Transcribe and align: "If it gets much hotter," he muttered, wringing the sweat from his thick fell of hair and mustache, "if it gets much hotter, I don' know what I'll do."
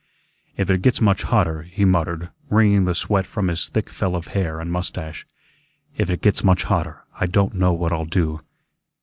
"If 0.57 0.71
it 0.71 0.81
gets 0.81 0.99
much 0.99 1.21
hotter," 1.21 1.61
he 1.61 1.85
muttered, 1.85 2.29
wringing 2.49 2.85
the 2.85 2.95
sweat 2.95 3.27
from 3.27 3.49
his 3.49 3.69
thick 3.69 3.87
fell 3.87 4.15
of 4.15 4.29
hair 4.29 4.59
and 4.59 4.71
mustache, 4.71 5.27
"if 5.95 6.09
it 6.09 6.23
gets 6.23 6.43
much 6.43 6.63
hotter, 6.63 7.03
I 7.19 7.27
don' 7.27 7.51
know 7.53 7.73
what 7.73 7.93
I'll 7.93 8.05
do." 8.05 8.41